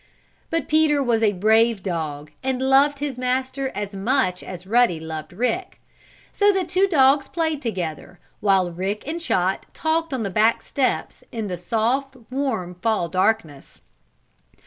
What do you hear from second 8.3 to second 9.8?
while Rick and Chot